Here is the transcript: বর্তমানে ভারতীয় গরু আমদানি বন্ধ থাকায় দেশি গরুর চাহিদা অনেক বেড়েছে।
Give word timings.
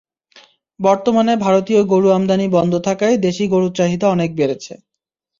বর্তমানে 0.79 1.33
ভারতীয় 1.37 1.81
গরু 1.83 2.07
আমদানি 2.09 2.45
বন্ধ 2.55 2.73
থাকায় 2.87 3.15
দেশি 3.25 3.43
গরুর 3.47 3.71
চাহিদা 3.75 4.07
অনেক 4.09 4.29
বেড়েছে। 4.35 4.73